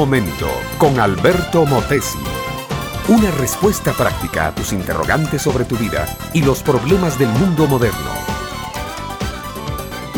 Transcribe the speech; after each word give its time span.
momento 0.00 0.48
con 0.78 0.98
Alberto 0.98 1.66
Motesi. 1.66 2.16
Una 3.08 3.30
respuesta 3.32 3.92
práctica 3.92 4.46
a 4.46 4.54
tus 4.54 4.72
interrogantes 4.72 5.42
sobre 5.42 5.66
tu 5.66 5.76
vida 5.76 6.06
y 6.32 6.40
los 6.40 6.62
problemas 6.62 7.18
del 7.18 7.28
mundo 7.28 7.66
moderno. 7.66 8.10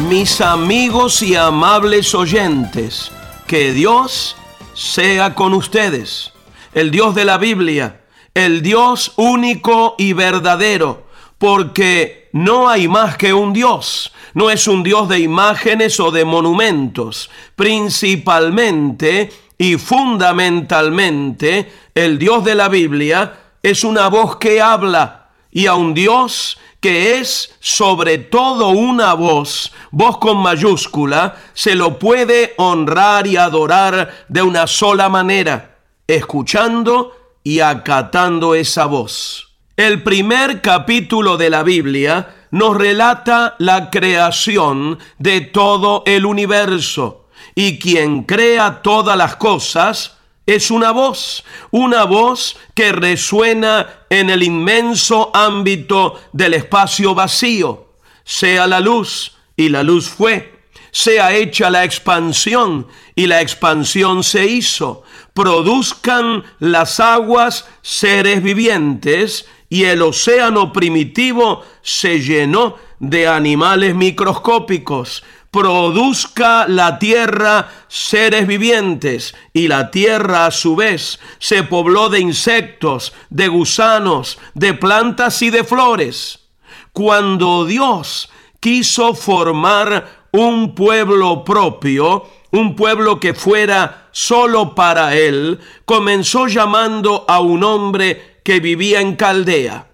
Mis 0.09 0.41
amigos 0.41 1.21
y 1.25 1.35
amables 1.35 2.15
oyentes, 2.15 3.11
que 3.49 3.73
Dios 3.73 4.37
sea 4.73 5.35
con 5.35 5.53
ustedes, 5.53 6.33
el 6.75 6.93
Dios 6.93 7.17
de 7.17 7.25
la 7.25 7.39
Biblia, 7.39 8.03
el 8.35 8.63
Dios 8.63 9.13
único 9.17 9.97
y 9.99 10.13
verdadero, 10.13 11.09
porque 11.39 12.29
no 12.33 12.69
hay 12.69 12.87
más 12.87 13.17
que 13.17 13.35
un 13.35 13.53
Dios. 13.53 14.13
No 14.33 14.49
es 14.49 14.69
un 14.69 14.85
Dios 14.85 15.09
de 15.09 15.19
imágenes 15.19 15.99
o 15.99 16.13
de 16.13 16.25
monumentos. 16.25 17.31
Principalmente 17.57 19.31
y 19.63 19.79
fundamentalmente, 19.79 21.73
el 21.95 22.19
Dios 22.19 22.43
de 22.43 22.57
la 22.57 22.69
Biblia 22.69 23.35
es 23.63 23.85
una 23.85 24.09
voz 24.09 24.35
que 24.39 24.61
habla 24.61 25.29
y 25.53 25.67
a 25.67 25.77
un 25.77 25.95
Dios 25.95 26.59
que 26.81 27.21
es 27.21 27.55
sobre 27.61 28.19
todo 28.19 28.71
una 28.71 29.15
voz, 29.15 29.73
voz 29.93 30.19
con 30.19 30.39
mayúscula, 30.39 31.37
se 31.53 31.77
lo 31.77 32.01
puede 32.01 32.55
honrar 32.57 33.29
y 33.29 33.37
adorar 33.37 34.27
de 34.27 34.43
una 34.43 34.67
sola 34.67 35.09
manera, 35.09 35.79
escuchando 36.09 37.13
y 37.45 37.61
acatando 37.61 38.57
esa 38.57 38.87
voz. 38.87 39.53
El 39.77 40.03
primer 40.03 40.61
capítulo 40.61 41.37
de 41.37 41.51
la 41.51 41.63
Biblia 41.63 42.35
nos 42.51 42.77
relata 42.77 43.55
la 43.61 43.91
creación 43.91 44.99
de 45.21 45.41
todo 45.41 46.03
el 46.05 46.27
universo 46.27 47.22
y 47.55 47.79
quien 47.79 48.23
crea 48.25 48.83
todas 48.83 49.17
las 49.17 49.37
cosas 49.37 50.17
es 50.47 50.71
una 50.71 50.91
voz, 50.91 51.45
una 51.71 52.05
voz 52.05 52.57
que 52.75 52.93
resuena 52.93 54.05
en 54.11 54.31
el 54.31 54.43
inmenso 54.43 55.31
ámbito 55.35 56.21
del 56.33 56.55
espacio 56.55 57.15
vacío. 57.15 57.93
Sea 58.25 58.67
la 58.67 58.81
luz 58.81 59.37
y 59.57 59.69
la 59.69 59.83
luz 59.83 60.09
fue, 60.09 60.63
sea 60.91 61.33
hecha 61.33 61.71
la 61.71 61.85
expansión 61.85 62.89
y 63.15 63.27
la 63.27 63.41
expansión 63.41 64.25
se 64.25 64.47
hizo, 64.47 65.05
produzcan 65.33 66.45
las 66.59 67.01
aguas 67.01 67.67
seres 67.83 68.43
vivientes 68.43 69.47
y 69.69 69.85
el 69.85 70.03
océano 70.03 70.73
primitivo 70.73 71.65
se 71.83 72.21
llenó 72.21 72.77
de 72.99 73.27
animales 73.27 73.95
microscópicos. 73.95 75.25
Produzca 75.53 76.67
la 76.67 76.99
tierra 76.99 77.69
seres 77.87 78.47
vivientes 78.47 79.35
y 79.53 79.69
la 79.69 79.91
tierra 79.91 80.47
a 80.47 80.51
su 80.51 80.75
vez 80.75 81.21
se 81.39 81.63
pobló 81.63 82.09
de 82.09 82.21
insectos, 82.21 83.13
de 83.29 83.49
gusanos, 83.49 84.39
de 84.55 84.73
plantas 84.73 85.43
y 85.43 85.51
de 85.51 85.63
flores. 85.63 86.49
Cuando 86.95 87.67
Dios 87.67 88.31
quiso 88.61 89.15
formar 89.15 90.27
un 90.33 90.75
pueblo 90.75 91.45
propio, 91.45 92.27
un 92.51 92.75
pueblo 92.75 93.21
que 93.21 93.35
fuera 93.35 94.09
solo 94.11 94.75
para 94.75 95.15
él, 95.15 95.61
comenzó 95.85 96.47
llamando 96.47 97.27
a 97.29 97.41
un 97.41 97.63
hombre 97.63 98.41
que 98.43 98.59
vivía 98.59 99.03
en 99.03 99.17
Caldea. 99.17 99.89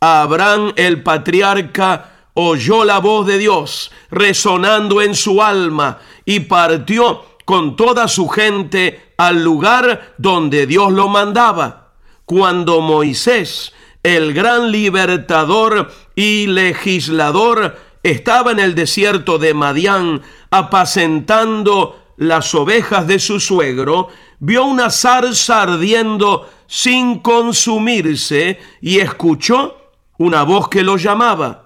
Abraham 0.00 0.72
el 0.76 1.02
patriarca 1.02 2.11
oyó 2.34 2.84
la 2.84 2.98
voz 2.98 3.26
de 3.26 3.38
Dios 3.38 3.90
resonando 4.10 5.02
en 5.02 5.14
su 5.14 5.42
alma 5.42 5.98
y 6.24 6.40
partió 6.40 7.24
con 7.44 7.76
toda 7.76 8.08
su 8.08 8.28
gente 8.28 9.12
al 9.16 9.42
lugar 9.42 10.14
donde 10.18 10.66
Dios 10.66 10.92
lo 10.92 11.08
mandaba. 11.08 11.92
Cuando 12.24 12.80
Moisés, 12.80 13.72
el 14.02 14.32
gran 14.32 14.70
libertador 14.70 15.92
y 16.14 16.46
legislador, 16.46 17.76
estaba 18.02 18.52
en 18.52 18.58
el 18.58 18.74
desierto 18.74 19.38
de 19.38 19.54
Madián 19.54 20.22
apacentando 20.50 21.98
las 22.16 22.54
ovejas 22.54 23.06
de 23.06 23.18
su 23.18 23.40
suegro, 23.40 24.08
vio 24.38 24.64
una 24.64 24.90
zarza 24.90 25.62
ardiendo 25.62 26.48
sin 26.66 27.20
consumirse 27.20 28.60
y 28.80 28.98
escuchó 28.98 29.76
una 30.18 30.42
voz 30.44 30.68
que 30.68 30.82
lo 30.82 30.96
llamaba. 30.96 31.61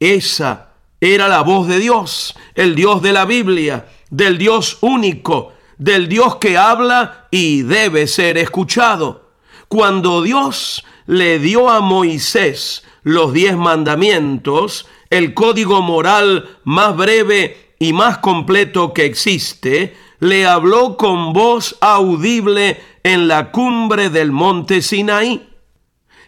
Esa 0.00 0.70
era 1.00 1.28
la 1.28 1.42
voz 1.42 1.68
de 1.68 1.78
Dios, 1.78 2.34
el 2.54 2.74
Dios 2.74 3.02
de 3.02 3.12
la 3.12 3.24
Biblia, 3.24 3.86
del 4.10 4.38
Dios 4.38 4.78
único, 4.80 5.52
del 5.78 6.08
Dios 6.08 6.36
que 6.36 6.56
habla 6.56 7.26
y 7.30 7.62
debe 7.62 8.06
ser 8.06 8.38
escuchado. 8.38 9.30
Cuando 9.68 10.22
Dios 10.22 10.84
le 11.06 11.38
dio 11.38 11.68
a 11.68 11.80
Moisés 11.80 12.84
los 13.02 13.32
diez 13.32 13.56
mandamientos, 13.56 14.86
el 15.10 15.34
código 15.34 15.82
moral 15.82 16.58
más 16.64 16.96
breve 16.96 17.74
y 17.78 17.92
más 17.92 18.18
completo 18.18 18.94
que 18.94 19.04
existe, 19.04 19.94
le 20.20 20.46
habló 20.46 20.96
con 20.96 21.32
voz 21.32 21.76
audible 21.80 22.80
en 23.02 23.28
la 23.28 23.50
cumbre 23.50 24.08
del 24.08 24.32
monte 24.32 24.80
Sinaí. 24.80 25.53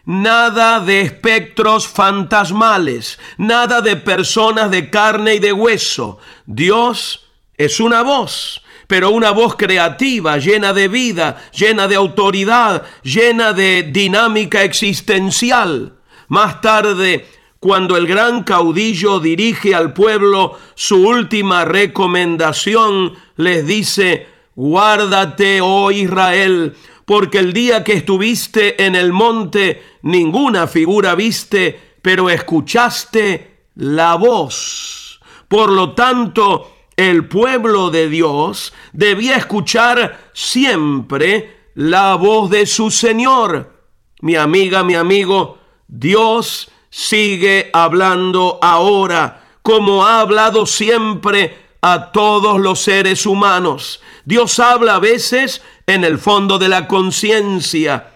Nada 0.07 0.79
de 0.79 1.01
espectros 1.01 1.89
fantasmales, 1.89 3.19
nada 3.39 3.81
de 3.81 3.97
personas 3.97 4.71
de 4.71 4.89
carne 4.89 5.35
y 5.35 5.39
de 5.41 5.53
hueso. 5.53 6.19
Dios 6.47 7.27
es 7.57 7.81
una 7.81 8.03
voz, 8.03 8.63
pero 8.87 9.11
una 9.11 9.33
voz 9.33 9.57
creativa, 9.57 10.39
llena 10.39 10.73
de 10.73 10.87
vida, 10.87 11.43
llena 11.53 11.89
de 11.89 11.97
autoridad, 11.97 12.85
llena 13.03 13.53
de 13.53 13.83
dinámica 13.83 14.63
existencial. 14.63 15.95
Más 16.29 16.61
tarde, 16.61 17.27
cuando 17.59 17.97
el 17.97 18.07
gran 18.07 18.45
caudillo 18.45 19.19
dirige 19.19 19.75
al 19.75 19.93
pueblo 19.93 20.57
su 20.77 21.05
última 21.05 21.65
recomendación, 21.65 23.15
les 23.35 23.67
dice, 23.67 24.29
Guárdate, 24.55 25.61
oh 25.61 25.91
Israel, 25.91 26.77
porque 27.07 27.39
el 27.39 27.55
día 27.55 27.83
que 27.83 27.95
estuviste 27.95 28.85
en 28.85 28.95
el 28.95 29.13
monte, 29.13 29.83
ninguna 30.03 30.67
figura 30.67 31.15
viste, 31.15 31.97
pero 32.03 32.29
escuchaste 32.29 33.69
la 33.77 34.17
voz. 34.17 35.21
Por 35.49 35.71
lo 35.71 35.95
tanto, 35.95 36.75
el 36.97 37.27
pueblo 37.29 37.91
de 37.91 38.11
Dios 38.11 38.75
debía 38.93 39.37
escuchar 39.37 40.31
siempre 40.35 41.71
la 41.75 42.17
voz 42.17 42.51
de 42.51 42.67
su 42.67 42.91
Señor. 42.91 43.73
Mi 44.21 44.35
amiga, 44.35 44.83
mi 44.83 44.97
amigo, 44.97 45.59
Dios 45.89 46.71
sigue 46.91 47.71
hablando 47.73 48.59
ahora 48.61 49.45
como 49.67 50.07
ha 50.07 50.21
hablado 50.21 50.65
siempre 50.65 51.66
a 51.89 52.11
todos 52.11 52.59
los 52.59 52.81
seres 52.81 53.27
humanos. 53.27 54.01
Dios 54.25 54.59
habla 54.59 54.97
a 54.97 54.99
veces 54.99 55.63
en 55.87 56.03
el 56.03 56.19
fondo 56.19 56.59
de 56.59 56.69
la 56.69 56.89
conciencia. 56.89 58.09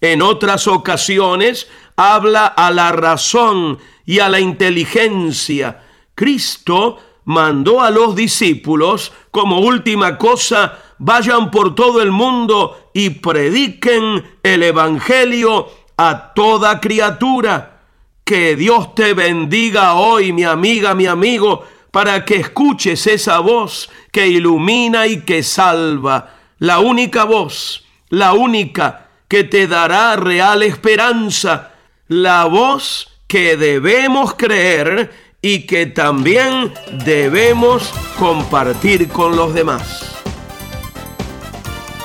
En 0.00 0.22
otras 0.22 0.66
ocasiones 0.66 1.68
habla 1.94 2.46
a 2.46 2.70
la 2.70 2.90
razón 2.90 3.80
y 4.06 4.20
a 4.20 4.30
la 4.30 4.40
inteligencia. 4.40 5.82
Cristo 6.14 7.00
mandó 7.26 7.82
a 7.82 7.90
los 7.90 8.16
discípulos 8.16 9.12
como 9.30 9.58
última 9.58 10.16
cosa, 10.16 10.78
vayan 10.96 11.50
por 11.50 11.74
todo 11.74 12.00
el 12.00 12.10
mundo 12.10 12.90
y 12.94 13.10
prediquen 13.10 14.24
el 14.42 14.62
Evangelio 14.62 15.68
a 15.98 16.32
toda 16.32 16.80
criatura. 16.80 17.82
Que 18.24 18.56
Dios 18.56 18.94
te 18.94 19.12
bendiga 19.12 19.94
hoy, 19.96 20.32
mi 20.32 20.44
amiga, 20.44 20.94
mi 20.94 21.04
amigo, 21.04 21.66
para 21.90 22.24
que 22.24 22.36
escuches 22.36 23.06
esa 23.06 23.38
voz 23.40 23.90
que 24.12 24.28
ilumina 24.28 25.06
y 25.06 25.20
que 25.20 25.42
salva, 25.42 26.34
la 26.58 26.78
única 26.80 27.24
voz, 27.24 27.84
la 28.08 28.32
única 28.32 29.08
que 29.28 29.44
te 29.44 29.66
dará 29.66 30.16
real 30.16 30.62
esperanza, 30.62 31.72
la 32.08 32.44
voz 32.46 33.08
que 33.26 33.56
debemos 33.56 34.34
creer 34.34 35.12
y 35.40 35.66
que 35.66 35.86
también 35.86 36.72
debemos 37.04 37.92
compartir 38.18 39.08
con 39.08 39.36
los 39.36 39.54
demás. 39.54 40.16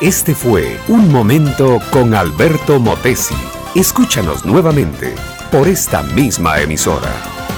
Este 0.01 0.35
fue 0.35 0.77
Un 0.89 1.11
Momento 1.11 1.79
con 1.89 2.13
Alberto 2.13 2.79
Motesi. 2.79 3.35
Escúchanos 3.73 4.45
nuevamente 4.45 5.15
por 5.49 5.67
esta 5.67 6.03
misma 6.03 6.59
emisora. 6.59 7.52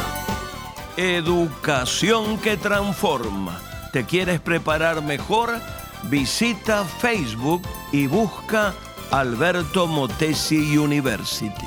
Educación 0.97 2.38
que 2.38 2.56
transforma. 2.56 3.59
¿Te 3.92 4.06
quieres 4.06 4.39
preparar 4.39 5.03
mejor? 5.03 5.59
Visita 6.03 6.86
Facebook 6.86 7.62
y 7.92 8.07
busca 8.07 8.74
Alberto 9.12 9.88
Motesi 9.88 10.77
University. 10.77 11.65